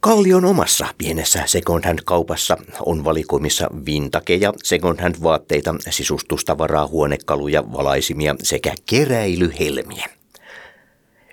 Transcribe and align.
Kallion 0.00 0.44
omassa 0.44 0.86
pienessä 0.98 1.42
second 1.46 1.84
hand 1.84 1.98
kaupassa 2.04 2.56
on 2.86 3.04
valikoimissa 3.04 3.68
vintakeja, 3.86 4.52
second 4.62 5.00
hand 5.00 5.14
vaatteita, 5.22 5.74
sisustustavaraa, 5.90 6.86
huonekaluja, 6.86 7.72
valaisimia 7.72 8.36
sekä 8.42 8.74
keräilyhelmiä. 8.86 10.06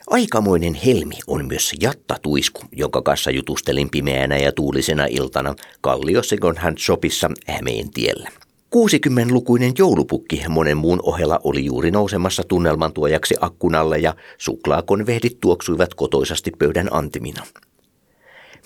Aikamoinen 0.08 0.74
helmi 0.74 1.16
on 1.28 1.48
myös 1.48 1.72
Jatta 1.82 2.16
Tuisku, 2.22 2.62
jonka 2.72 3.02
kanssa 3.02 3.32
jutustelin 3.32 3.90
pimeänä 3.90 4.38
ja 4.38 4.52
tuulisena 4.52 5.06
iltana 5.06 5.56
Kallio 5.82 6.24
Second 6.24 6.58
Hand 6.58 6.78
Shopissa 6.78 7.30
tiellä. 7.94 8.30
60-lukuinen 8.76 9.72
joulupukki 9.78 10.44
monen 10.50 10.78
muun 10.78 11.00
ohella 11.04 11.40
oli 11.44 11.66
juuri 11.66 11.92
nousemassa 11.92 12.44
tunnelman 12.44 12.94
tuojaksi 12.94 13.36
akkunalle 13.42 13.98
ja 13.98 14.16
suklaakonvehdit 14.38 15.38
tuoksuivat 15.40 15.94
kotoisasti 15.94 16.52
pöydän 16.60 16.88
antimina. 16.92 17.44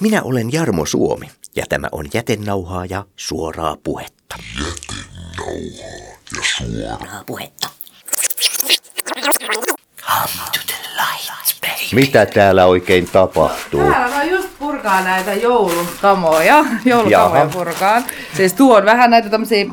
Minä 0.02 0.21
olen 0.23 0.54
Jarmo 0.54 0.86
Suomi 0.86 1.29
ja 1.55 1.65
tämä 1.70 1.88
on 1.91 2.05
jätennauhaa 2.14 2.86
ja 2.86 3.05
suoraa 3.15 3.78
puhetta. 3.83 4.36
Jätennauhaa 4.60 5.89
ja 6.37 6.43
suoraa 6.57 7.24
puhetta. 7.25 7.69
Mitä 11.91 12.25
täällä 12.25 12.65
oikein 12.65 13.10
tapahtuu? 13.11 13.82
Täällä 13.91 14.15
mä 14.15 14.24
just 14.24 14.50
purkaa 14.60 15.01
näitä 15.01 15.33
joulukamoja. 15.33 16.65
Joulukamoja 16.86 17.49
purkaan. 17.54 18.04
Siis 18.38 18.54
tuon 18.54 18.86
vähän 18.86 19.10
näitä 19.10 19.29
tämmöisiä 19.29 19.65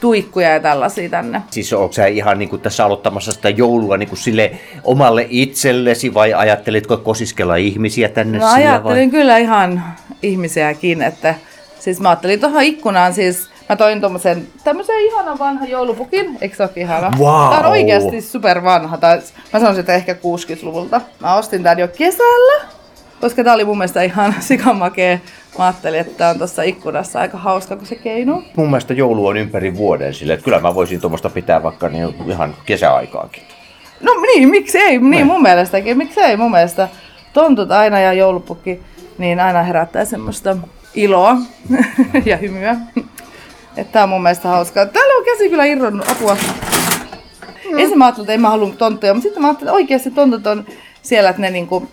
tuikkuja 0.00 0.50
ja 0.50 0.60
tällaisia 0.60 1.10
tänne. 1.10 1.42
Siis 1.50 1.72
onko 1.72 1.92
sä 1.92 2.06
ihan 2.06 2.38
niin 2.38 2.48
kuin 2.48 2.62
tässä 2.62 2.84
aloittamassa 2.84 3.32
sitä 3.32 3.50
joulua 3.50 3.96
niin 3.96 4.08
kuin 4.08 4.18
sille 4.18 4.52
omalle 4.84 5.26
itsellesi 5.30 6.14
vai 6.14 6.34
ajattelitko 6.34 6.96
kosiskella 6.96 7.56
ihmisiä 7.56 8.08
tänne 8.08 8.38
No 8.38 8.46
ajattelin 8.52 9.12
vai? 9.12 9.20
kyllä 9.20 9.38
ihan 9.38 9.82
ihmisiäkin, 10.22 11.02
että 11.02 11.34
siis 11.78 12.00
mä 12.00 12.08
ajattelin 12.08 12.40
tuohon 12.40 12.62
ikkunaan 12.62 13.14
siis 13.14 13.50
Mä 13.70 13.76
toin 13.76 14.00
tuommoisen 14.00 14.48
tämmöisen 14.64 15.00
ihanan 15.00 15.38
vanhan 15.38 15.68
joulupukin, 15.68 16.38
eikö 16.40 16.56
se 16.56 16.62
ole 16.62 16.70
ihana? 16.76 17.10
Wow. 17.18 17.50
Tää 17.50 17.58
on 17.58 17.66
oikeasti 17.66 18.20
super 18.20 18.62
vanha, 18.62 18.98
tai 18.98 19.20
mä 19.52 19.60
sanoisin, 19.60 19.80
että 19.80 19.94
ehkä 19.94 20.12
60-luvulta. 20.12 21.00
Mä 21.20 21.34
ostin 21.34 21.62
tän 21.62 21.78
jo 21.78 21.88
kesällä, 21.88 22.64
koska 23.20 23.44
tää 23.44 23.54
oli 23.54 23.64
mun 23.64 23.78
mielestä 23.78 24.02
ihan 24.02 24.34
sikamakee. 24.40 25.20
Mä 25.58 25.64
ajattelin, 25.64 26.00
että 26.00 26.14
tää 26.14 26.30
on 26.30 26.38
tuossa 26.38 26.62
ikkunassa 26.62 27.20
aika 27.20 27.38
hauska, 27.38 27.76
kun 27.76 27.86
se 27.86 27.94
keinu. 27.94 28.42
Mun 28.56 28.70
mielestä 28.70 28.94
joulu 28.94 29.26
on 29.26 29.36
ympäri 29.36 29.76
vuoden 29.76 30.14
sille, 30.14 30.32
että 30.32 30.44
kyllä 30.44 30.60
mä 30.60 30.74
voisin 30.74 31.00
tuommoista 31.00 31.30
pitää 31.30 31.62
vaikka 31.62 31.88
niin 31.88 32.14
ihan 32.26 32.54
kesäaikaakin. 32.66 33.42
No 34.00 34.12
niin, 34.22 34.48
miksei, 34.48 34.98
niin, 34.98 35.10
niin 35.10 35.26
mun 35.26 35.42
mielestäkin, 35.42 35.98
miksei 35.98 36.36
mun 36.36 36.50
mielestä. 36.50 36.88
Tontut 37.32 37.70
aina 37.70 38.00
ja 38.00 38.12
joulupukki, 38.12 38.80
niin 39.18 39.40
aina 39.40 39.62
herättää 39.62 40.04
semmoista 40.04 40.56
iloa 40.94 41.36
ja 42.24 42.36
hymyä. 42.36 42.76
Että 43.76 43.92
tää 43.92 44.02
on 44.02 44.08
mun 44.08 44.22
mielestä 44.22 44.48
hauskaa. 44.48 44.86
Täällä 44.86 45.18
on 45.18 45.24
käsi 45.24 45.48
kyllä 45.48 45.64
irronnut 45.64 46.08
apua. 46.08 46.36
Mm. 47.70 47.78
Ensin 47.78 47.98
mä 47.98 48.04
ajattelin, 48.04 48.24
että 48.24 48.32
en 48.32 48.40
mä 48.40 48.50
halua 48.50 48.74
tonttuja, 48.78 49.14
mutta 49.14 49.22
sitten 49.22 49.42
mä 49.42 49.48
ajattelin, 49.48 49.68
että 49.68 49.76
oikeasti 49.76 50.10
tontut 50.10 50.46
on 50.46 50.64
siellä, 51.02 51.30
että 51.30 51.42
ne 51.42 51.50
niinku 51.50 51.88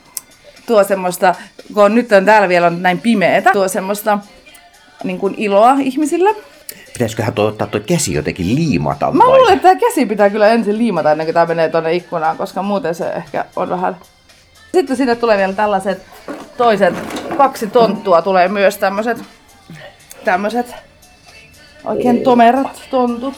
tuo 0.68 0.84
semmoista, 0.84 1.36
kun 1.74 1.96
nyt 1.96 2.12
on 2.12 2.26
täällä 2.26 2.50
vielä 2.50 2.68
on 2.68 2.82
näin 2.82 3.00
pimeetä, 3.00 3.50
tuo 3.54 3.68
semmoista 3.68 4.20
niin 5.04 5.20
kuin 5.20 5.34
iloa 5.38 5.76
ihmisille. 5.80 6.36
Pitäisiköhän 6.94 7.34
tuo 7.34 7.46
ottaa 7.46 7.68
tuo 7.68 7.82
käsi 7.88 8.14
jotenkin 8.14 8.56
liimata 8.56 9.12
Mä 9.12 9.26
luulen, 9.26 9.54
että 9.54 9.70
tämä 9.70 9.80
käsi 9.80 10.06
pitää 10.06 10.30
kyllä 10.30 10.48
ensin 10.48 10.78
liimata 10.78 11.12
ennen 11.12 11.28
kuin 11.28 11.34
tämä 11.34 11.46
menee 11.46 11.70
tuonne 11.70 11.94
ikkunaan, 11.94 12.38
koska 12.38 12.62
muuten 12.62 12.96
se 12.96 13.10
ehkä 13.10 13.46
on 13.56 13.70
vähän... 13.70 13.98
Sitten 14.72 14.98
sinne 14.98 15.16
tulee 15.16 15.38
vielä 15.38 15.54
tällaiset 15.54 16.02
toiset, 16.58 16.94
kaksi 17.38 17.68
tonttua 17.68 18.22
tulee 18.22 18.48
myös 18.48 18.78
tämmöiset, 18.78 19.18
tämmöiset 20.26 20.76
oikein 21.84 22.24
tomerat 22.24 22.82
tontut. 22.92 23.36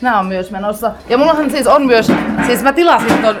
Nämä 0.00 0.18
on 0.18 0.26
myös 0.26 0.50
menossa. 0.50 0.92
Ja 1.08 1.18
mullahan 1.18 1.50
siis 1.50 1.66
on 1.66 1.86
myös, 1.86 2.12
siis 2.46 2.62
mä 2.62 2.72
tilasin 2.72 3.18
ton 3.22 3.36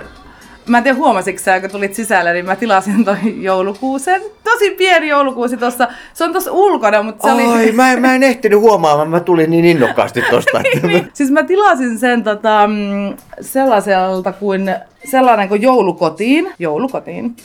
Mä 0.68 0.78
en 0.78 0.84
tiedä 0.84 0.98
huomasitko 0.98 1.42
sä, 1.42 1.60
kun 1.60 1.70
tulit 1.70 1.94
sisälle, 1.94 2.32
niin 2.32 2.46
mä 2.46 2.56
tilasin 2.56 3.04
toi 3.04 3.16
joulukuusen. 3.42 4.22
Tosi 4.44 4.70
pieni 4.70 5.08
joulukuusi 5.08 5.56
tossa. 5.56 5.88
Se 6.14 6.24
on 6.24 6.32
tossa 6.32 6.52
ulkona, 6.52 7.02
mutta 7.02 7.28
se 7.28 7.34
Ai, 7.34 7.46
oli... 7.46 7.72
mä, 7.72 7.96
mä 7.96 8.14
en 8.14 8.22
ehtinyt 8.22 8.60
huomaamaan, 8.60 9.10
mä 9.10 9.20
tulin 9.20 9.50
niin 9.50 9.64
innokkaasti 9.64 10.22
tosta. 10.30 10.60
niin, 10.82 11.10
siis 11.12 11.30
mä 11.30 11.42
tilasin 11.42 11.98
sen 11.98 12.24
tota, 12.24 12.66
mm, 12.66 13.16
sellaiselta 13.40 14.32
kuin, 14.32 14.74
sellainen 15.10 15.48
kuin 15.48 15.62
joulukotiin. 15.62 16.52
Joulukotiin. 16.58 17.36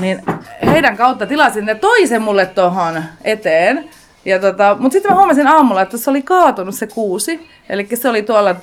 Niin 0.00 0.22
heidän 0.66 0.96
kautta 0.96 1.26
tilasin 1.26 1.66
ne 1.66 1.74
toisen 1.74 2.22
mulle 2.22 2.46
tohon 2.46 3.02
eteen. 3.24 3.84
Ja 4.24 4.38
tota, 4.38 4.76
mutta 4.80 4.92
sitten 4.92 5.12
mä 5.12 5.16
huomasin 5.16 5.46
aamulla, 5.46 5.82
että 5.82 5.96
se 5.96 6.10
oli 6.10 6.22
kaatunut 6.22 6.74
se 6.74 6.86
kuusi. 6.86 7.48
Eli 7.68 7.88
se 7.94 8.08
oli 8.08 8.22
tuolla 8.22 8.56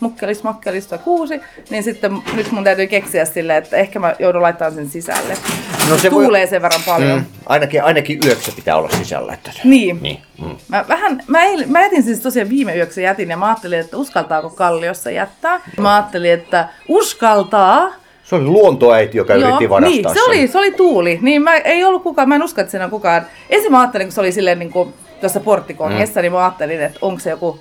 mukkelis 0.00 0.42
makkelista 0.42 0.98
kuusi, 0.98 1.40
niin 1.70 1.82
sitten 1.82 2.22
nyt 2.34 2.52
mun 2.52 2.64
täytyy 2.64 2.86
keksiä 2.86 3.24
silleen, 3.24 3.62
että 3.62 3.76
ehkä 3.76 3.98
mä 3.98 4.14
joudun 4.18 4.42
laittamaan 4.42 4.74
sen 4.74 4.88
sisälle. 4.88 5.36
No 5.90 5.98
se 5.98 6.10
Tuulee 6.10 6.40
voi... 6.40 6.48
sen 6.48 6.62
verran 6.62 6.80
paljon. 6.86 7.18
Mm, 7.18 7.24
ainakin, 7.46 7.82
ainakin 7.82 8.18
yöksi 8.24 8.52
pitää 8.52 8.76
olla 8.76 8.88
sisällä. 8.88 9.32
Että... 9.32 9.50
Niin. 9.64 9.98
niin. 10.02 10.20
Mm. 10.42 10.56
Mä, 10.68 10.84
vähän, 10.88 11.22
mä, 11.26 11.44
eil, 11.44 11.64
mä 11.66 11.82
jätin 11.82 12.02
siis 12.02 12.20
tosiaan 12.20 12.48
viime 12.48 12.76
yöksi 12.76 13.02
jätin 13.02 13.30
ja 13.30 13.36
mä 13.36 13.46
ajattelin, 13.46 13.80
että 13.80 13.96
uskaltaako 13.96 14.50
Kalliossa 14.50 15.10
jättää. 15.10 15.60
Mä 15.80 15.94
ajattelin, 15.94 16.32
että 16.32 16.68
uskaltaa, 16.88 17.92
se 18.24 18.34
oli 18.34 18.44
luontoäiti, 18.44 19.18
joka 19.18 19.34
Joo, 19.34 19.48
yritti 19.48 19.70
varastaa 19.70 20.12
niin, 20.12 20.14
se 20.14 20.30
oli, 20.30 20.48
se 20.48 20.58
oli 20.58 20.70
Tuuli. 20.70 21.18
Niin 21.22 21.42
mä, 21.42 21.54
ei 21.54 21.84
ollut 21.84 22.02
kukaan, 22.02 22.28
mä 22.28 22.34
en 22.34 22.42
usko, 22.42 22.60
että 22.60 22.70
siinä 22.70 22.84
on 22.84 22.90
kukaan. 22.90 23.26
Ensin 23.50 23.72
mä 23.72 23.80
ajattelin, 23.80 24.06
kun 24.06 24.12
se 24.12 24.20
oli 24.20 24.32
silleen 24.32 24.58
niin 24.58 24.72
kuin 24.72 24.94
tuossa 25.20 25.40
porttikongessa, 25.40 26.20
mm. 26.20 26.22
niin 26.22 26.32
mä 26.32 26.38
ajattelin, 26.38 26.80
että 26.80 26.98
onko 27.02 27.20
se 27.20 27.30
joku... 27.30 27.60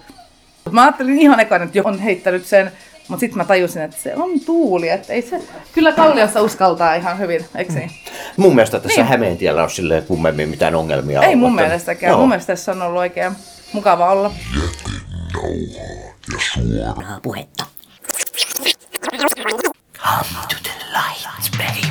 Mä 0.71 0.81
ajattelin 0.81 1.19
ihan 1.19 1.39
ekan, 1.39 1.63
että 1.63 1.79
on 1.83 1.99
heittänyt 1.99 2.45
sen, 2.45 2.71
mutta 3.07 3.19
sitten 3.19 3.37
mä 3.37 3.45
tajusin, 3.45 3.81
että 3.81 3.97
se 3.97 4.15
on 4.15 4.39
tuuli, 4.39 4.89
että 4.89 5.13
ei 5.13 5.21
se 5.21 5.41
kyllä 5.73 5.91
Kalliossa 5.91 6.41
uskaltaa 6.41 6.95
ihan 6.95 7.19
hyvin, 7.19 7.45
eikö 7.55 7.73
niin? 7.73 7.89
Mm. 7.89 8.43
Mun 8.43 8.55
mielestä 8.55 8.79
tässä 8.79 9.01
niin. 9.01 9.07
Hämeentiellä 9.07 9.63
on 9.63 9.69
silleen 9.69 10.03
kummemmin 10.03 10.49
mitään 10.49 10.75
ongelmia 10.75 11.21
Ei 11.21 11.35
mun 11.35 11.55
mielestäkään. 11.55 12.11
Joo. 12.11 12.19
Mun 12.19 12.29
mielestä 12.29 12.53
tässä 12.53 12.71
on 12.71 12.81
ollut 12.81 12.99
oikein 12.99 13.33
mukava 13.73 14.11
olla. 14.11 14.31
Ja 16.33 16.39
suoraa 16.53 17.19
puhetta. 17.23 17.65
Come 19.97 20.41
to 20.49 20.55
the 20.63 20.71
light, 20.93 21.57
baby. 21.57 21.84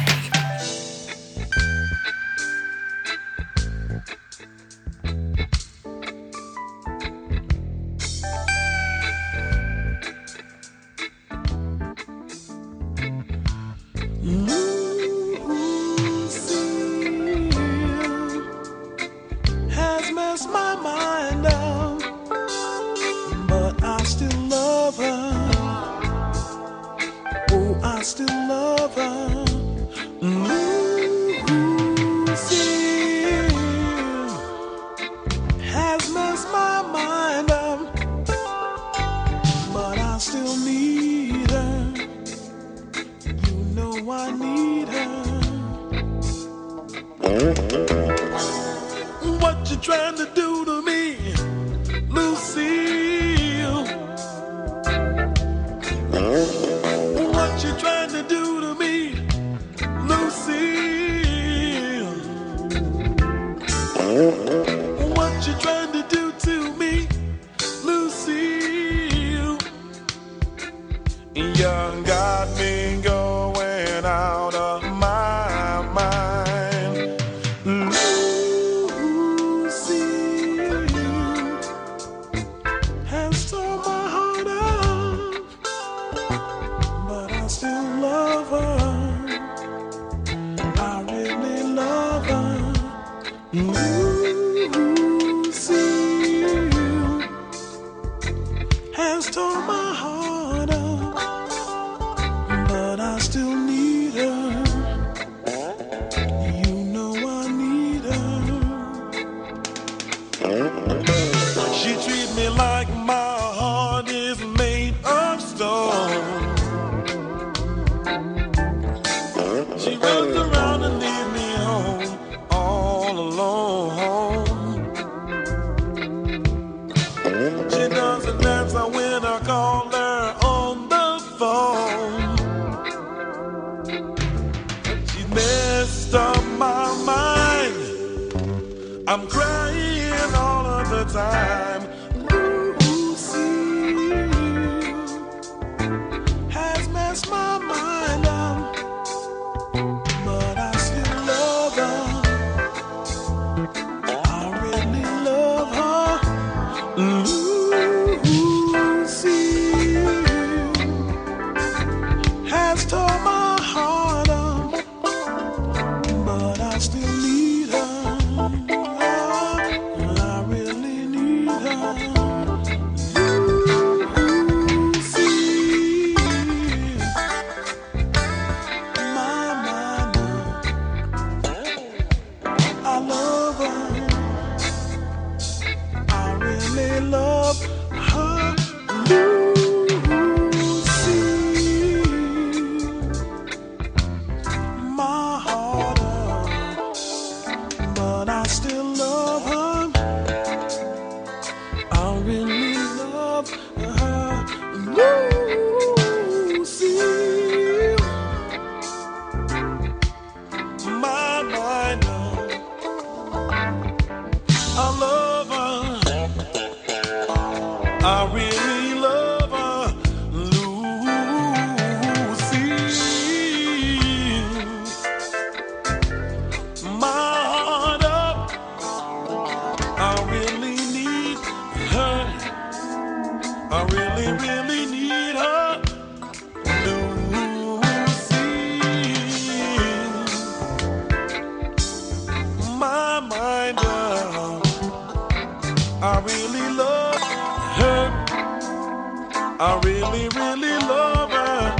Really, 250.14 250.28
really 250.34 250.78
love 250.88 251.32
her. 251.32 251.72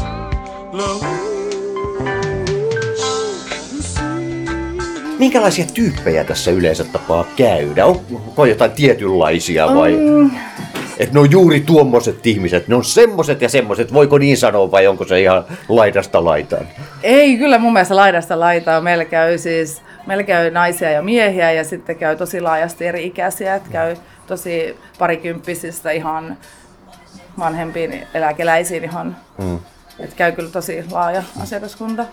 Love. 0.72 1.06
Minkälaisia 5.18 5.64
tyyppejä 5.74 6.24
tässä 6.24 6.50
yleensä 6.50 6.84
tapaa 6.84 7.24
käydä? 7.36 7.86
Onko 7.86 8.46
jotain 8.46 8.70
tietynlaisia 8.70 9.74
vai? 9.74 9.98
Että 10.98 11.14
ne 11.14 11.20
on 11.20 11.30
juuri 11.30 11.60
tuommoiset 11.60 12.26
ihmiset, 12.26 12.68
ne 12.68 12.74
on 12.74 12.84
semmoset 12.84 13.42
ja 13.42 13.48
semmoset, 13.48 13.92
voiko 13.92 14.18
niin 14.18 14.36
sanoa 14.36 14.70
vai 14.70 14.86
onko 14.86 15.04
se 15.04 15.20
ihan 15.20 15.44
laidasta 15.68 16.24
laitaan? 16.24 16.66
Ei, 17.02 17.36
kyllä 17.36 17.58
mun 17.58 17.72
mielestä 17.72 17.96
laidasta 17.96 18.40
laitaa. 18.40 18.80
Meillä 18.80 19.04
käy 19.04 19.38
siis, 19.38 19.82
meillä 20.06 20.22
käy 20.22 20.50
naisia 20.50 20.90
ja 20.90 21.02
miehiä 21.02 21.52
ja 21.52 21.64
sitten 21.64 21.96
käy 21.96 22.16
tosi 22.16 22.40
laajasti 22.40 22.86
eri 22.86 23.06
ikäisiä. 23.06 23.54
Että 23.54 23.70
käy 23.70 23.96
tosi 24.26 24.76
parikymppisistä 24.98 25.90
ihan 25.90 26.36
vanhempiin 27.38 28.06
eläkeläisiin 28.14 28.84
ihan. 28.84 29.16
Mm. 29.38 29.58
Että 29.98 30.16
käy 30.16 30.32
kyllä 30.32 30.50
tosi 30.50 30.84
laaja 30.90 31.22
asiakaskunta. 31.42 32.04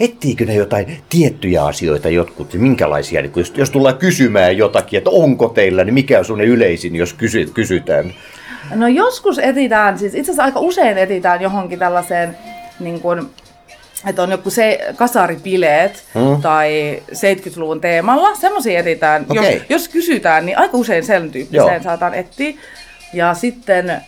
Etsiikö 0.00 0.46
ne 0.46 0.54
jotain 0.54 1.02
tiettyjä 1.08 1.64
asioita 1.64 2.08
jotkut, 2.08 2.54
minkälaisia, 2.54 3.22
niin 3.22 3.32
jos, 3.36 3.52
jos 3.56 3.70
tullaan 3.70 3.98
kysymään 3.98 4.56
jotakin, 4.56 4.98
että 4.98 5.10
onko 5.10 5.48
teillä, 5.48 5.84
niin 5.84 5.94
mikä 5.94 6.18
on 6.18 6.24
sun 6.24 6.40
yleisin, 6.40 6.96
jos 6.96 7.12
kysy, 7.12 7.50
kysytään? 7.54 8.14
No 8.74 8.88
joskus 8.88 9.38
etitään, 9.38 9.98
siis 9.98 10.14
itse 10.14 10.32
asiassa 10.32 10.44
aika 10.44 10.60
usein 10.60 10.98
etitään 10.98 11.40
johonkin 11.40 11.78
tällaiseen, 11.78 12.36
niin 12.80 13.00
kuin, 13.00 13.30
että 14.06 14.22
on 14.22 14.30
joku 14.30 14.50
se 14.50 14.80
kasaripileet 14.96 16.04
hmm. 16.14 16.42
tai 16.42 17.02
70-luvun 17.12 17.80
teemalla. 17.80 18.34
Semmoisia 18.34 18.80
etitään. 18.80 19.26
Jos, 19.28 19.38
Okei. 19.38 19.62
jos 19.68 19.88
kysytään, 19.88 20.46
niin 20.46 20.58
aika 20.58 20.76
usein 20.76 21.04
sen 21.04 21.30
tyyppiseen 21.30 21.74
Joo. 21.74 21.82
saataan 21.82 22.14
etsiä. 22.14 22.52
Ja 23.14 23.34
sitten 23.34 24.02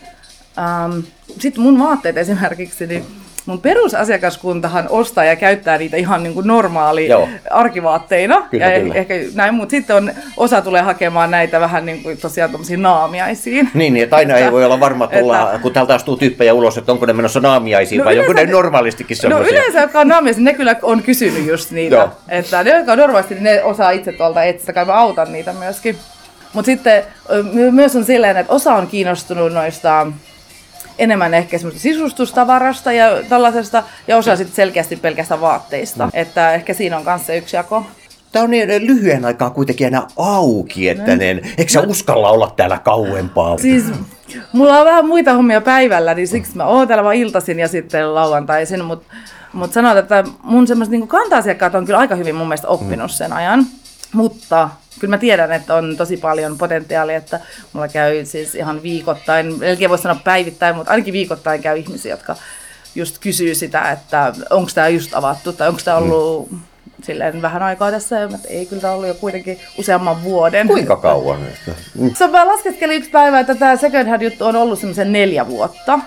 ähm, 0.57 0.99
sit 1.39 1.57
mun 1.57 1.79
vaatteet 1.79 2.17
esimerkiksi, 2.17 2.87
niin 2.87 3.05
mun 3.45 3.61
perusasiakaskuntahan 3.61 4.85
ostaa 4.89 5.23
ja 5.23 5.35
käyttää 5.35 5.77
niitä 5.77 5.97
ihan 5.97 6.23
niin 6.23 6.33
kuin 6.33 6.47
normaali 6.47 7.07
Joo. 7.07 7.29
arkivaatteina. 7.51 8.41
Kyllä, 8.51 8.65
ja 8.65 8.79
kyllä. 8.79 8.93
ehkä 8.95 9.13
näin, 9.33 9.53
mutta 9.53 9.71
sitten 9.71 9.95
on, 9.95 10.11
osa 10.37 10.61
tulee 10.61 10.81
hakemaan 10.81 11.31
näitä 11.31 11.59
vähän 11.59 11.85
niin 11.85 12.03
kuin 12.03 12.17
tosiaan 12.17 12.51
tommosiin 12.51 12.81
naamiaisiin. 12.81 13.69
Niin, 13.73 13.93
niin 13.93 14.03
että 14.03 14.15
aina 14.15 14.37
ei 14.37 14.51
voi 14.51 14.65
olla 14.65 14.79
varma 14.79 15.07
tulla, 15.07 15.45
että- 15.47 15.59
kun 15.61 15.73
täältä 15.73 15.93
astuu 15.93 16.17
tyyppejä 16.17 16.53
ulos, 16.53 16.77
että 16.77 16.91
onko 16.91 17.05
ne 17.05 17.13
menossa 17.13 17.39
naamiaisiin 17.39 17.99
No 17.99 18.05
vai 18.05 18.19
onko 18.19 18.33
ne 18.33 18.41
yleensä- 18.41 18.51
normaalistikin 18.55 19.17
No 19.17 19.21
semmoisia. 19.21 19.51
yleensä, 19.59 19.81
jotka 19.81 19.99
on 19.99 20.07
naamioissa, 20.07 20.41
ne 20.41 20.53
kyllä 20.53 20.75
on 20.81 21.03
kysynyt 21.03 21.45
just 21.47 21.71
niitä. 21.71 21.95
Joo. 21.95 22.09
Että 22.29 22.63
ne, 22.63 22.69
jotka 22.75 22.91
on 22.91 22.97
normaalisti, 22.97 23.33
niin 23.33 23.43
ne 23.43 23.63
osaa 23.63 23.91
itse 23.91 24.11
tuolta 24.11 24.43
etsiä, 24.43 24.73
kai 24.73 24.85
mä 24.85 24.93
autan 24.93 25.31
niitä 25.33 25.53
myöskin. 25.53 25.97
Mutta 26.53 26.65
sitten 26.65 27.03
myös 27.71 27.95
on 27.95 28.05
silleen, 28.05 28.37
että 28.37 28.53
osa 28.53 28.73
on 28.73 28.87
kiinnostunut 28.87 29.53
noista 29.53 30.07
enemmän 30.97 31.33
ehkä 31.33 31.57
semmoista 31.57 31.81
sisustustavarasta 31.81 32.91
ja 32.91 33.23
tällaisesta, 33.29 33.83
ja 34.07 34.17
osa 34.17 34.35
sitten 34.35 34.55
selkeästi 34.55 34.95
pelkästään 34.95 35.41
vaatteista. 35.41 36.09
Että 36.13 36.53
ehkä 36.53 36.73
siinä 36.73 36.97
on 36.97 37.03
kanssa 37.03 37.33
yksi 37.33 37.55
jako. 37.55 37.85
Tämä 38.31 38.43
on 38.43 38.51
niin 38.51 38.87
lyhyen 38.87 39.25
aikaa 39.25 39.49
kuitenkin 39.49 39.87
aina 39.87 40.07
auki, 40.17 40.89
että 40.89 41.15
ne, 41.15 41.41
eikö 41.57 41.71
sä 41.71 41.81
uskalla 41.81 42.29
olla 42.29 42.53
täällä 42.55 42.79
kauempaa? 42.79 43.57
Siis 43.57 43.85
mulla 44.53 44.79
on 44.79 44.85
vähän 44.85 45.07
muita 45.07 45.33
hommia 45.33 45.61
päivällä, 45.61 46.13
niin 46.13 46.27
siksi 46.27 46.57
mä 46.57 46.65
oon 46.65 46.87
täällä 46.87 47.03
vaan 47.03 47.15
iltaisin 47.15 47.59
ja 47.59 47.67
sitten 47.67 48.15
lauantaisin, 48.15 48.85
mutta 48.85 49.13
mut 49.53 49.73
sanotaan, 49.73 49.97
että 49.99 50.23
mun 50.43 50.67
semmoiset 50.67 50.91
niin 50.91 51.07
kanta-asiakkaat 51.07 51.75
on 51.75 51.85
kyllä 51.85 51.99
aika 51.99 52.15
hyvin 52.15 52.35
mun 52.35 52.47
mielestä 52.47 52.67
oppinut 52.67 53.11
sen 53.11 53.33
ajan. 53.33 53.65
Mutta 54.13 54.69
kyllä 55.05 55.15
mä 55.15 55.19
tiedän, 55.19 55.51
että 55.51 55.75
on 55.75 55.97
tosi 55.97 56.17
paljon 56.17 56.57
potentiaalia, 56.57 57.17
että 57.17 57.39
mulla 57.73 57.87
käy 57.87 58.25
siis 58.25 58.55
ihan 58.55 58.83
viikoittain, 58.83 59.59
melkein 59.59 59.89
voisi 59.89 60.01
sanoa 60.01 60.21
päivittäin, 60.23 60.75
mutta 60.75 60.91
ainakin 60.91 61.13
viikoittain 61.13 61.61
käy 61.61 61.77
ihmisiä, 61.77 62.13
jotka 62.13 62.35
just 62.95 63.17
kysyy 63.19 63.55
sitä, 63.55 63.91
että 63.91 64.33
onko 64.49 64.71
tämä 64.75 64.87
just 64.87 65.13
avattu 65.13 65.53
tai 65.53 65.67
onko 65.67 65.81
tämä 65.85 65.97
ollut 65.97 66.49
silleen 67.03 67.41
vähän 67.41 67.63
aikaa 67.63 67.91
tässä, 67.91 68.23
että 68.23 68.47
ei 68.47 68.65
kyllä 68.65 68.81
tää 68.81 68.91
ollut 68.91 69.07
jo 69.07 69.13
kuitenkin 69.13 69.59
useamman 69.77 70.23
vuoden. 70.23 70.67
Kuinka 70.67 70.95
kauan? 70.95 71.39
Se 72.17 72.27
mä 72.27 72.47
laskeskelin 72.47 72.97
yksi 72.97 73.09
päivä, 73.09 73.39
että 73.39 73.55
tämä 73.55 73.75
second 73.75 74.07
hand 74.07 74.21
juttu 74.21 74.45
on 74.45 74.55
ollut 74.55 74.79
semmoisen 74.79 75.11
neljä 75.11 75.47
vuotta. 75.47 75.99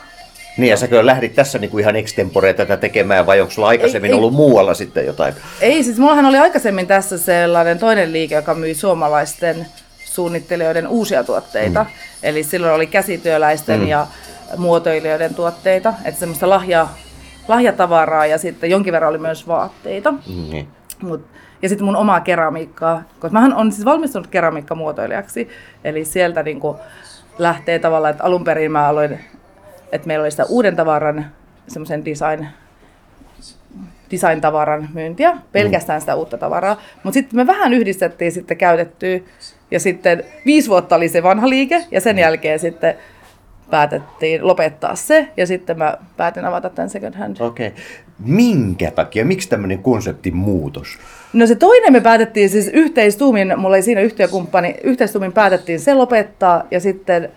Niin 0.59 0.71
ja 0.71 0.77
säkö 0.77 1.07
lähdit 1.07 1.35
tässä 1.35 1.59
niinku 1.59 1.79
ihan 1.79 1.97
extempore 1.97 2.55
tätä 2.55 2.77
tekemään 2.77 3.27
vai 3.27 3.41
onko 3.41 3.50
sulla 3.50 3.69
aikaisemmin 3.69 4.09
Ei, 4.09 4.12
ei. 4.12 4.19
ollut 4.19 4.35
muualla 4.35 4.75
sitten 4.75 5.07
jotain? 5.07 5.35
Ei, 5.61 5.83
siis 5.85 5.99
mullahan 5.99 6.27
oli 6.27 6.38
aikaisemmin 6.38 6.87
tässä 6.87 7.19
sellainen 7.19 7.79
toinen 7.79 8.12
liike, 8.12 8.35
joka 8.35 8.55
myi 8.55 8.75
suomalaisten 8.75 9.67
suunnittelijoiden 10.05 10.88
uusia 10.88 11.25
tuotteita. 11.25 11.85
Mm. 11.85 11.91
Eli 12.23 12.43
silloin 12.43 12.75
oli 12.75 12.87
käsityöläisten 12.87 13.81
mm. 13.81 13.88
ja 13.88 14.07
muotoilijoiden 14.57 15.35
tuotteita, 15.35 15.95
että 16.05 16.21
semmoista 16.21 16.49
lahja, 16.49 16.88
lahjatavaraa 17.49 18.27
ja 18.27 18.38
sitten 18.38 18.71
jonkin 18.71 18.93
verran 18.93 19.11
oli 19.11 19.19
myös 19.19 19.49
vaatteita. 19.49 20.15
Niin. 20.50 20.69
Mut, 21.03 21.27
ja 21.62 21.69
sitten 21.69 21.85
mun 21.85 21.97
omaa 21.97 22.21
keramiikkaa, 22.21 23.03
koska 23.19 23.33
mähän 23.33 23.55
on 23.55 23.73
siis 23.73 23.85
valmistunut 23.85 24.27
keramiikkamuotoilijaksi, 24.27 25.49
eli 25.85 26.05
sieltä 26.05 26.43
niinku 26.43 26.77
lähtee 27.38 27.79
tavallaan, 27.79 28.11
että 28.11 28.25
alun 28.25 28.45
perin 28.45 28.73
mä 28.73 28.88
aloin, 28.88 29.21
että 29.92 30.07
meillä 30.07 30.23
oli 30.23 30.30
sitä 30.30 30.45
uuden 30.45 30.76
tavaran, 30.76 31.26
semmoisen 31.68 32.04
design, 32.04 32.47
design-tavaran 34.11 34.88
myyntiä, 34.95 35.37
pelkästään 35.52 36.00
sitä 36.00 36.14
uutta 36.14 36.38
tavaraa, 36.38 36.80
mutta 37.02 37.14
sitten 37.14 37.37
me 37.37 37.47
vähän 37.47 37.75
yhdistettiin 37.75 38.33
sitten 38.33 38.57
käytettyä, 38.57 39.21
ja 39.71 39.80
sitten 39.80 40.25
viisi 40.47 40.68
vuotta 40.68 40.97
oli 40.97 41.09
se 41.09 41.23
vanha 41.23 41.49
liike, 41.49 41.85
ja 41.90 42.00
sen 42.00 42.18
jälkeen 42.18 42.59
sitten 42.59 42.95
päätettiin 43.71 44.47
lopettaa 44.47 44.95
se, 44.95 45.28
ja 45.37 45.47
sitten 45.47 45.78
mä 45.78 45.99
päätin 46.16 46.45
avata 46.45 46.71
tämän 46.71 46.90
second 46.90 47.14
hand. 47.14 47.37
Okei. 47.40 47.66
Okay. 47.66 47.80
Minkä 48.18 48.90
takia? 48.90 49.25
Miksi 49.25 49.49
tämmöinen 49.49 49.78
konseptin 49.78 50.37
muutos? 50.37 50.99
No 51.33 51.47
se 51.47 51.54
toinen 51.54 51.92
me 51.92 52.00
päätettiin 52.00 52.50
siis 52.50 52.71
yhteistuumin, 52.73 53.54
mulla 53.57 53.75
oli 53.76 53.83
siinä 53.83 54.00
yhtiökumppani, 54.00 54.75
yhteistuumin 54.85 55.33
päätettiin 55.33 55.80
se 55.80 55.95
lopettaa 55.95 56.64
ja 56.71 56.80
sitten 56.80 57.28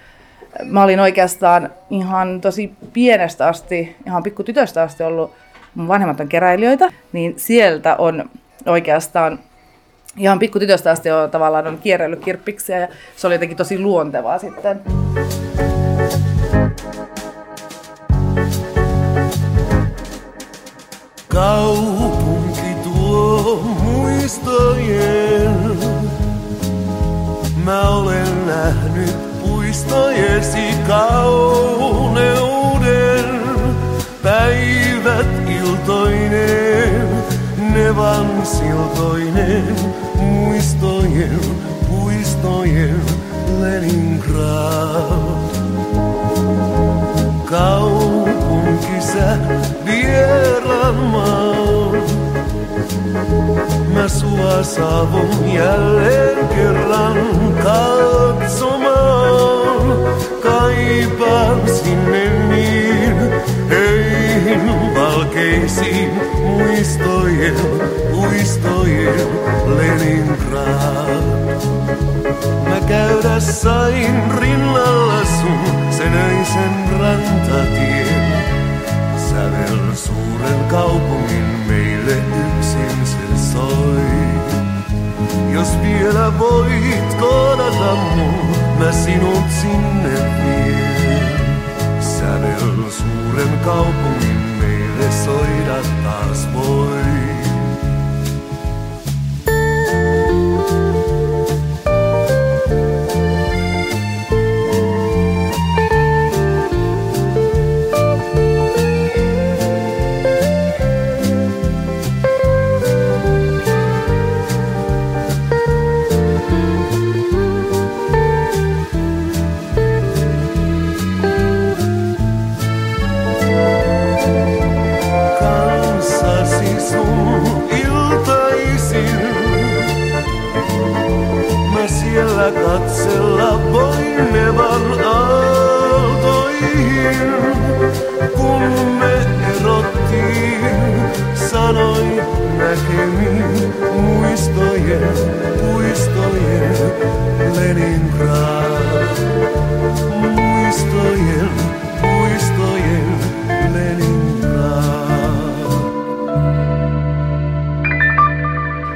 mä 0.66 0.84
olin 0.84 1.00
oikeastaan 1.00 1.70
ihan 1.90 2.42
tosi 2.42 2.74
pienestä 2.94 3.48
asti, 3.48 3.96
ihan 4.06 4.24
pikkutytöstä 4.24 4.82
asti 4.82 5.04
ollut, 5.04 5.32
mun 5.76 5.88
vanhemmat 5.88 6.20
on 6.20 6.28
keräilijöitä, 6.28 6.90
niin 7.12 7.34
sieltä 7.38 7.96
on 7.96 8.30
oikeastaan 8.66 9.40
ihan 10.18 10.40
pikkutytöstä 10.40 10.92
asti 10.92 11.12
on 11.12 11.32
tavallaan 11.32 11.68
on 11.68 11.78
kierrellyt 11.78 12.24
kirppiksiä 12.24 12.80
ja 12.80 12.88
se 13.16 13.28
oli 13.28 13.36
jotenkin 13.36 13.58
tosi 13.58 13.80
luontevaa 13.80 14.38
sitten. 14.38 14.82
Kaupunki 21.28 22.76
tuo 22.84 23.64
kauneuden. 30.92 32.36
Päivät 34.24 35.28
iltoinen, 35.60 37.08
nevan 37.74 38.46
siltoinen. 38.46 39.76
Muistojen, 40.16 41.40
puistojen 41.90 43.02
Leningrad 43.60 45.12
kaupunki 47.46 49.02
sä 49.02 49.38
vieraan 49.86 50.96
maan. 50.96 51.96
Mä 53.94 54.08
sua 54.08 54.64
saavun 54.64 55.54
jälleen 55.54 56.48
kerran 56.48 57.18
katsomaan. 57.64 59.02
Kaipaan 61.02 61.62
sinne 61.68 62.48
niin 62.50 63.16
heihin 63.70 64.72
valkeisiin 64.96 66.12
muistojen, 66.40 67.56
muistojen 68.12 69.28
Leningrad. 69.66 71.24
Mä 72.70 72.80
käydä 72.88 73.40
sain 73.40 74.32
rinnalla 74.38 75.26
sun 75.26 75.92
senöisen 75.92 77.00
rantatien. 77.00 78.34
Sävel 79.30 79.96
suuren 79.96 80.60
kaupungin 80.70 81.46
meille 81.68 82.14
yksin 82.14 83.06
se 83.06 83.52
soi. 83.52 84.02
Jos 85.54 85.82
vielä 85.82 86.40
voit 86.40 87.14
kohdata 87.20 87.96
mun, 87.96 88.56
mä 88.80 88.92
sinut 88.92 89.52
sinne 89.62 90.14
vien. 90.14 90.61
Sävel 92.42 92.92
suuren 92.92 93.60
kaupungin 93.60 94.42
meille 94.60 95.12
soida 95.12 95.82
taas 96.04 96.54
voi. 96.54 97.21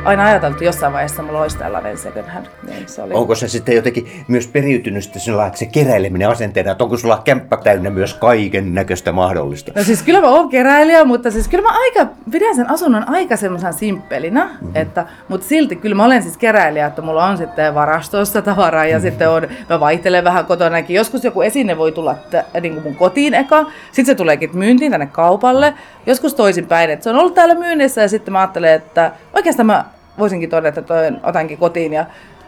Aina 0.06 0.26
ajateltu 0.26 0.64
jossain 0.64 0.94
vaiheessa 0.94 1.24
mulla 1.24 1.42
olisi 1.42 1.58
tällainen 1.58 1.98
second 1.98 2.28
hand. 2.28 2.46
Niin 2.68 2.88
se 2.88 3.02
oli. 3.02 3.14
Onko 3.14 3.36
se 3.36 3.48
sitten 3.48 3.76
jotenkin 3.76 4.26
myös 4.28 4.48
periytynyt 4.48 5.10
sillä 5.18 5.46
että 5.46 5.60
se 5.60 5.66
keräileminen 5.66 6.30
asenteena, 6.30 6.72
että 6.72 6.84
onko 6.84 6.98
sulla 6.98 7.22
kämppä 7.26 7.58
täynnä 7.58 7.90
myös 7.90 8.14
kaiken 8.14 8.74
näköistä 8.74 9.12
mahdollista? 9.12 9.72
No 9.76 9.84
siis 9.84 10.04
kyllä 10.04 10.22
mä 10.22 10.30
oon 10.30 10.50
keräilijä, 10.50 11.06
mutta 11.06 11.32
siis 11.32 11.48
kyllä 11.48 11.62
mä 11.62 11.80
aika, 11.80 12.12
pidän 12.32 12.56
sen 12.56 12.70
asunnon 12.70 13.10
aika 13.10 13.38
semmoisen 13.38 13.74
simppelinä, 13.74 14.46
mm-hmm. 14.46 14.76
että, 14.76 15.06
mutta 15.28 15.48
silti 15.48 15.76
kyllä 15.76 15.96
mä 15.96 16.06
olen 16.06 16.24
siis 16.24 16.38
keräilijä, 16.38 16.88
että 16.88 17.02
mulla 17.02 17.26
on 17.26 17.38
sitten 17.38 17.76
varastoissa 17.76 18.42
tavaraa 18.42 18.86
ja 18.86 18.98
mm-hmm. 18.98 19.10
sitten 19.10 19.30
on, 19.30 19.48
mä 19.70 19.80
vaihtelen 19.80 20.24
vähän 20.24 20.46
kotonakin. 20.46 20.96
Joskus 20.96 21.24
joku 21.24 21.42
esine 21.42 21.78
voi 21.78 21.92
tulla 21.92 22.16
t- 22.16 22.62
niin 22.62 22.74
kuin 22.74 22.84
mun 22.84 22.96
kotiin 22.96 23.34
eka, 23.34 23.66
sitten 23.86 24.06
se 24.06 24.16
tuleekin 24.16 24.58
myyntiin 24.58 24.92
tänne 24.92 25.06
kaupalle, 25.06 25.74
joskus 26.06 26.34
toisinpäin, 26.34 26.90
että 26.90 27.04
se 27.04 27.10
on 27.10 27.16
ollut 27.16 27.34
täällä 27.34 27.56
myynnissä 27.56 28.02
ja 28.02 28.10
sitten 28.10 28.32
mä 28.32 28.40
ajattelen, 28.40 28.74
että 28.74 29.12
oikeastaan 29.34 29.66
mä 29.66 29.86
voisinkin 30.20 30.50
todeta, 30.50 30.80
että 30.80 30.94
toi 30.94 31.12
otankin 31.24 31.58
kotiin 31.58 31.94
ja 31.94 32.06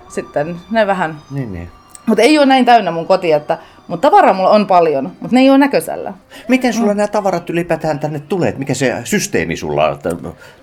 sitten 0.10 0.56
ne 0.72 0.88
vähän 0.88 1.16
Niin, 1.32 1.54
niin. 1.54 1.70
mutta 2.06 2.22
ei 2.22 2.38
ole 2.38 2.46
näin 2.46 2.66
täynnä 2.66 2.92
mun 2.92 3.08
koti, 3.08 3.32
että 3.32 3.58
mun 3.88 4.00
tavaraa 4.00 4.34
mulla 4.34 4.50
on 4.50 4.68
paljon, 4.68 5.04
mutta 5.20 5.36
ne 5.36 5.40
ei 5.40 5.50
ole 5.50 5.58
näköisellä. 5.58 6.14
Miten 6.48 6.74
sulla 6.74 6.94
nämä 6.94 7.08
tavarat 7.08 7.50
ylipäätään 7.50 8.00
tänne 8.00 8.20
tulee? 8.20 8.54
Mikä 8.58 8.74
se 8.74 8.96
systeemi 9.04 9.56
sulla 9.56 9.86
on? 9.88 9.94
Että 9.94 10.10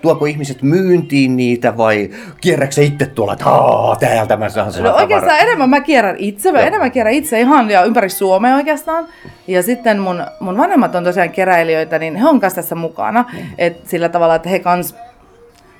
Tuoko 0.02 0.26
ihmiset 0.26 0.62
myyntiin 0.62 1.36
niitä 1.36 1.76
vai 1.76 2.10
kierräksä 2.40 2.82
itse 2.82 3.06
tuolla, 3.06 3.32
että 3.32 3.48
"Aa, 3.50 3.96
täältä 3.96 4.36
mä 4.36 4.48
saan 4.48 4.72
No 4.82 4.94
oikeastaan 4.94 5.38
enemmän 5.40 5.70
mä 5.70 5.80
kierrän 5.80 6.16
itse, 6.18 6.52
mä 6.52 6.58
Joo. 6.58 6.66
enemmän 6.66 6.92
kierrän 6.92 7.14
itse 7.14 7.40
ihan 7.40 7.70
ja 7.70 7.82
ympäri 7.84 8.08
Suomea 8.10 8.54
oikeastaan. 8.56 9.06
Ja 9.48 9.62
sitten 9.62 9.98
mun, 10.00 10.24
mun 10.40 10.56
vanhemmat 10.56 10.94
on 10.94 11.04
tosiaan 11.04 11.30
keräilijöitä, 11.30 11.98
niin 11.98 12.16
he 12.16 12.28
on 12.28 12.40
kanssa 12.40 12.62
tässä 12.62 12.74
mukana. 12.74 13.24
Niin. 13.32 13.46
Et 13.58 13.86
sillä 13.86 14.08
tavalla, 14.08 14.34
että 14.34 14.48
he 14.48 14.58
kans 14.58 14.94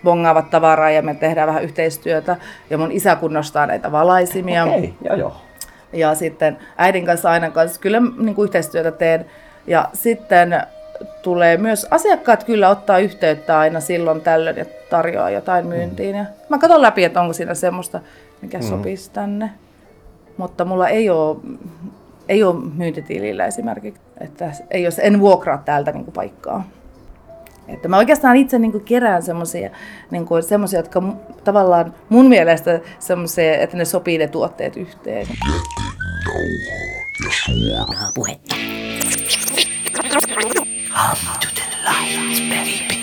bongaavat 0.04 0.50
tavaraa 0.50 0.90
ja 0.90 1.02
me 1.02 1.14
tehdään 1.14 1.48
vähän 1.48 1.64
yhteistyötä. 1.64 2.36
Ja 2.70 2.78
mun 2.78 2.92
isä 2.92 3.16
kunnostaa 3.16 3.66
näitä 3.66 3.92
valaisimia. 3.92 4.64
Okei, 4.64 4.78
okay, 4.78 4.90
joo 5.04 5.16
joo. 5.16 5.36
Ja 5.92 6.14
sitten 6.14 6.58
äidin 6.76 7.06
kanssa 7.06 7.30
aina 7.30 7.50
kanssa 7.50 7.80
kyllä 7.80 8.00
niin 8.18 8.34
kuin 8.34 8.44
yhteistyötä 8.44 8.90
teen. 8.90 9.26
Ja 9.66 9.88
sitten 9.92 10.62
tulee 11.22 11.56
myös, 11.56 11.86
asiakkaat 11.90 12.44
kyllä 12.44 12.68
ottaa 12.68 12.98
yhteyttä 12.98 13.58
aina 13.58 13.80
silloin 13.80 14.20
tällöin 14.20 14.56
ja 14.56 14.64
tarjoaa 14.90 15.30
jotain 15.30 15.66
myyntiin. 15.66 16.16
Ja 16.16 16.24
mä 16.48 16.58
katson 16.58 16.82
läpi, 16.82 17.04
että 17.04 17.20
onko 17.20 17.32
siinä 17.32 17.54
semmoista, 17.54 18.00
mikä 18.42 18.58
mm. 18.58 18.64
sopisi 18.64 19.10
tänne. 19.10 19.50
Mutta 20.36 20.64
mulla 20.64 20.88
ei 20.88 21.10
ole, 21.10 21.36
ei 22.28 22.44
ole 22.44 22.64
myyntitilillä 22.74 23.46
esimerkiksi, 23.46 24.00
että 24.20 24.50
ei 24.70 24.82
jos 24.82 24.98
en 24.98 25.20
vuokraa 25.20 25.62
täältä 25.64 25.92
niin 25.92 26.04
kuin 26.04 26.14
paikkaa. 26.14 26.64
Että 27.68 27.88
mä 27.88 27.98
oikeastaan 27.98 28.36
itse 28.36 28.58
niin 28.58 28.72
kuin 28.72 28.84
kerään 28.84 29.22
semmoisia, 29.22 29.70
niin 30.10 30.26
jotka 30.76 31.02
tavallaan 31.44 31.94
mun 32.08 32.28
mielestä 32.28 32.80
semmoisia, 32.98 33.56
että 33.56 33.76
ne 33.76 33.84
sopii 33.84 34.18
ne 34.18 34.28
tuotteet 34.28 34.76
yhteen. 34.76 35.26
Jätin 37.24 37.68
ja 37.70 37.86
puhetta. 38.14 38.56
Come 39.92 40.08
to 41.40 41.48
the 41.54 41.62
light, 41.84 42.48
baby. 42.48 42.93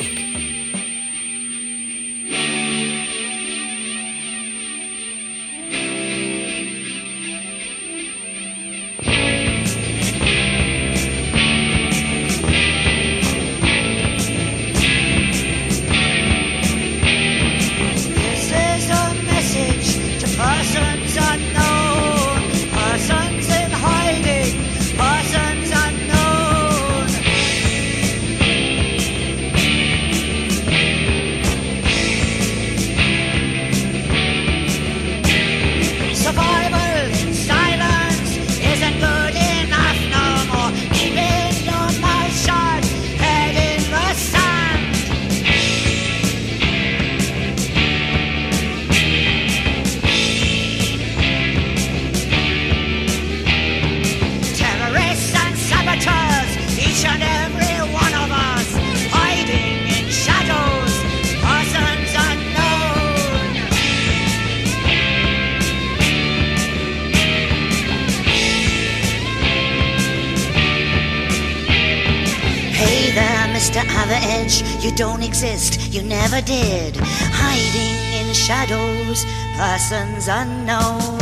shadows, 78.52 79.26
persons 79.56 80.28
unknown. 80.28 81.22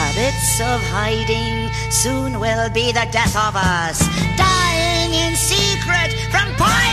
Habits 0.00 0.58
of 0.72 0.80
hiding 0.88 1.68
soon 1.90 2.40
will 2.40 2.70
be 2.70 2.92
the 2.92 3.06
death 3.12 3.36
of 3.36 3.54
us, 3.54 3.98
dying 4.38 5.12
in 5.12 5.36
secret 5.36 6.10
from 6.32 6.48
poison. 6.56 6.89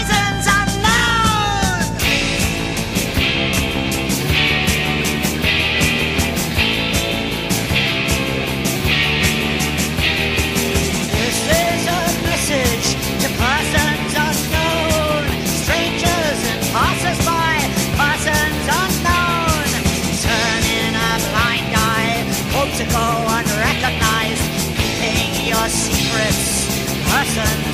time 27.38 27.67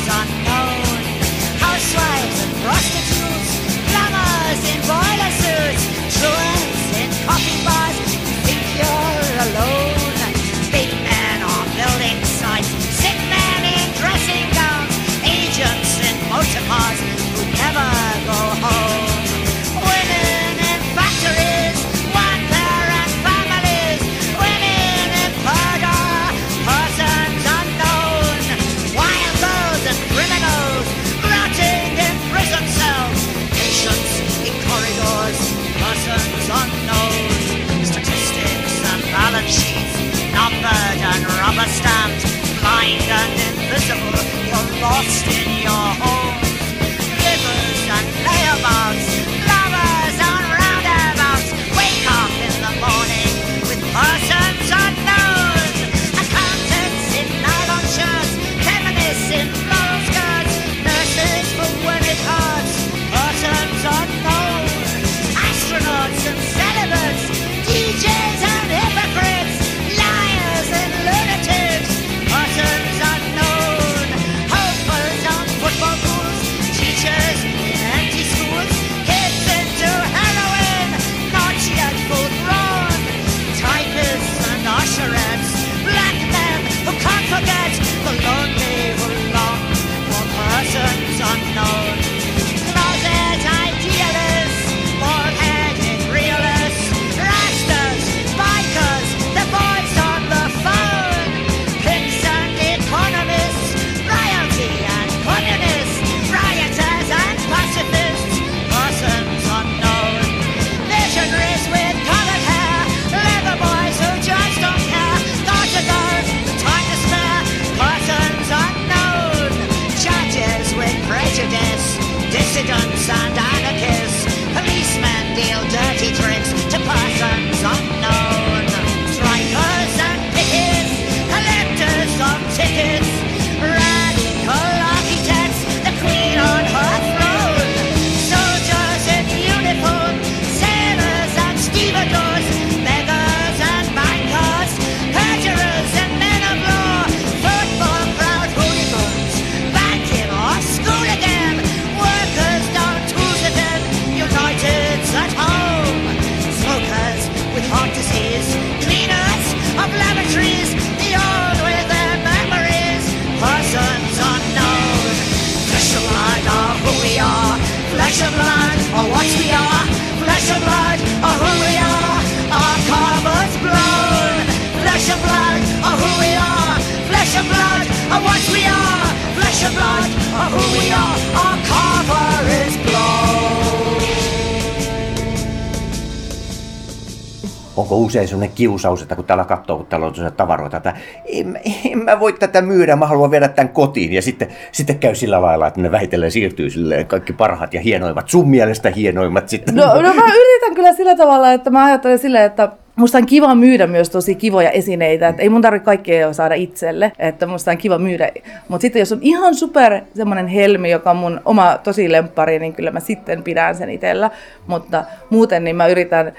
onko 187.78 187.98
usein 187.98 188.28
sellainen 188.28 188.56
kiusaus, 188.56 189.02
että 189.02 189.16
kun 189.16 189.26
täällä 189.26 189.46
katsoo, 189.46 189.78
kun 189.78 189.86
täällä 189.86 190.08
on 190.08 190.14
tavaroita, 190.38 190.78
että 190.78 190.94
en, 191.26 191.60
en 191.92 192.04
mä 192.04 192.20
voi 192.20 192.34
tätä 192.34 192.62
myydä, 192.62 192.96
mä 192.96 193.08
haluan 193.08 193.32
viedä 193.32 193.48
tämän 193.48 193.70
kotiin. 193.70 194.14
Ja 194.14 194.22
sitten, 194.22 194.48
sitten 194.72 195.00
käy 195.00 195.16
sillä 195.16 195.42
lailla, 195.42 195.68
että 195.68 195.82
ne 195.82 195.92
vähitellen 195.92 196.32
siirtyy 196.32 196.70
silleen 196.70 197.08
kaikki 197.08 197.34
parhaat 197.34 197.74
ja 197.74 197.82
hienoimmat, 197.82 198.30
sun 198.30 198.50
mielestä 198.50 198.90
hienoimmat 198.90 199.50
sitten. 199.50 199.76
No, 199.76 200.02
no 200.02 200.14
mä 200.14 200.24
yritän 200.26 200.76
kyllä 200.76 200.94
sillä 200.94 201.16
tavalla, 201.16 201.52
että 201.52 201.70
mä 201.70 201.86
ajattelen 201.86 202.20
silleen, 202.20 202.46
että 202.46 202.70
Musta 202.96 203.18
on 203.18 203.26
kiva 203.26 203.56
myydä 203.56 203.88
myös 203.88 204.10
tosi 204.10 204.36
kivoja 204.36 204.70
esineitä, 204.70 205.28
että 205.28 205.42
ei 205.42 205.50
mun 205.50 205.62
tarvitse 205.62 205.86
kaikkea 205.86 206.34
saada 206.34 206.56
itselle, 206.56 207.12
että 207.20 207.46
musta 207.46 207.72
on 207.72 207.78
kiva 207.78 207.98
myydä. 207.98 208.32
Mutta 208.68 208.82
sitten 208.82 209.00
jos 209.00 209.12
on 209.12 209.20
ihan 209.22 209.56
super 209.56 210.02
semmoinen 210.16 210.48
helmi, 210.48 210.92
joka 210.92 211.12
on 211.12 211.18
mun 211.18 211.42
oma 211.46 211.78
tosi 211.84 212.12
lemppari, 212.12 212.60
niin 212.60 212.74
kyllä 212.74 212.92
mä 212.92 213.00
sitten 213.00 213.44
pidän 213.44 213.76
sen 213.76 213.90
itsellä. 213.90 214.32
Mutta 214.68 215.04
muuten 215.30 215.64
niin 215.64 215.76
mä 215.76 215.88
yritän, 215.88 216.34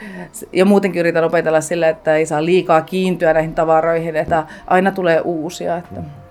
ja 0.52 0.64
muutenkin 0.64 1.00
yritän 1.00 1.24
opetella 1.24 1.60
sille, 1.60 1.88
että 1.88 2.16
ei 2.16 2.26
saa 2.26 2.44
liikaa 2.44 2.80
kiintyä 2.80 3.32
näihin 3.32 3.54
tavaroihin, 3.54 4.16
että 4.16 4.46
aina 4.66 4.90
tulee 4.90 5.20
uusia. 5.20 5.76
Että. 5.76 6.23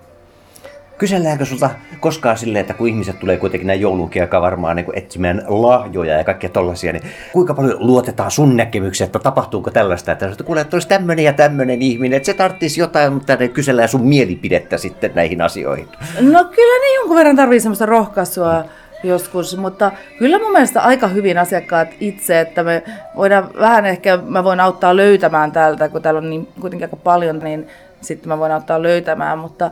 Kyselläänkö 1.03 1.45
sulta 1.45 1.69
koskaan 1.99 2.37
silleen, 2.37 2.61
että 2.61 2.73
kun 2.73 2.87
ihmiset 2.87 3.19
tulee 3.19 3.37
kuitenkin 3.37 3.67
näin 3.67 3.81
joulunkin 3.81 4.21
aikaa 4.21 4.41
varmaan 4.41 4.75
niin 4.75 4.85
etsimään 4.93 5.43
lahjoja 5.47 6.17
ja 6.17 6.23
kaikkea 6.23 6.49
tollasia, 6.49 6.93
niin 6.93 7.03
kuinka 7.33 7.53
paljon 7.53 7.75
luotetaan 7.79 8.31
sun 8.31 8.57
näkemykseen, 8.57 9.05
että 9.05 9.19
tapahtuuko 9.19 9.71
tällaista, 9.71 10.11
että, 10.11 10.27
että 10.27 10.43
kuule, 10.43 10.61
että 10.61 10.75
olisi 10.75 10.87
tämmöinen 10.87 11.25
ja 11.25 11.33
tämmöinen 11.33 11.81
ihminen, 11.81 12.17
että 12.17 12.25
se 12.25 12.33
tarvitsisi 12.33 12.79
jotain, 12.79 13.13
mutta 13.13 13.35
ne 13.35 13.47
kysellään 13.47 13.89
sun 13.89 14.07
mielipidettä 14.07 14.77
sitten 14.77 15.11
näihin 15.15 15.41
asioihin. 15.41 15.87
No 16.19 16.43
kyllä 16.43 16.79
ne 16.79 16.95
jonkun 16.95 17.17
verran 17.17 17.35
tarvii 17.35 17.59
semmoista 17.59 17.85
rohkaisua 17.85 18.65
joskus, 19.03 19.57
mutta 19.57 19.91
kyllä 20.19 20.39
mun 20.39 20.51
mielestä 20.51 20.81
aika 20.81 21.07
hyvin 21.07 21.37
asiakkaat 21.37 21.87
itse, 21.99 22.39
että 22.39 22.63
me 22.63 22.83
voidaan 23.15 23.49
vähän 23.59 23.85
ehkä, 23.85 24.19
mä 24.27 24.43
voin 24.43 24.59
auttaa 24.59 24.95
löytämään 24.95 25.51
täältä, 25.51 25.89
kun 25.89 26.01
täällä 26.01 26.17
on 26.17 26.29
niin 26.29 26.47
kuitenkin 26.61 26.85
aika 26.85 26.95
paljon, 26.95 27.39
niin 27.39 27.67
sitten 28.01 28.27
mä 28.27 28.37
voin 28.37 28.51
auttaa 28.51 28.83
löytämään, 28.83 29.37
mutta 29.37 29.71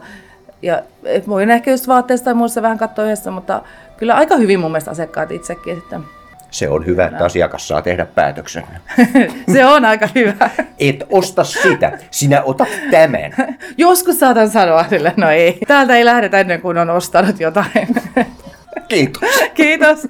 ja 0.62 0.82
et 1.04 1.28
voin 1.28 1.52
ehkä 1.52 1.71
just 1.71 1.88
vaatteista 1.88 2.26
tai 2.26 2.34
muussa 2.34 2.62
vähän 2.62 2.78
katsoa 2.78 3.06
yhdessä, 3.06 3.32
mutta 3.32 3.62
kyllä 3.97 4.15
aika 4.15 4.36
hyvin 4.36 4.60
mun 4.60 4.71
mielestä 4.71 4.91
asiakkaat 4.91 5.32
itsekin 5.32 5.76
sitten. 5.76 6.04
Se 6.52 6.69
on 6.69 6.86
hyvä, 6.86 7.06
että 7.06 7.26
asiakas 7.26 7.67
saa 7.67 7.82
tehdä 7.82 8.06
päätöksen. 8.06 8.63
Se 9.54 9.65
on 9.65 9.86
aika 9.86 10.08
hyvä. 10.15 10.50
Et 10.80 11.04
osta 11.10 11.43
sitä, 11.43 12.00
sinä 12.12 12.43
otat 12.43 12.69
tämän. 12.91 13.32
Joskus 13.78 14.19
saatan 14.19 14.50
sanoa 14.50 14.86
sille, 14.89 15.13
no 15.17 15.30
ei. 15.30 15.60
Täältä 15.67 15.95
ei 15.95 16.06
lähdetä 16.06 16.39
ennen 16.39 16.62
kuin 16.62 16.78
on 16.78 16.89
ostanut 16.89 17.39
jotain. 17.39 17.88
Kiitos. 18.88 19.30
Kiitos. 19.54 20.08